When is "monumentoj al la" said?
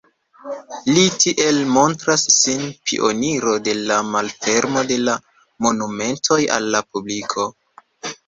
5.67-6.83